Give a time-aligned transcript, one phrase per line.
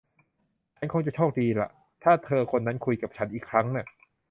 [0.77, 1.69] ฉันคงจะโชคดีล่ะ
[2.03, 3.85] ถ้าเธอคนนั้นคุยกับฉันอีกครั้งน่ะ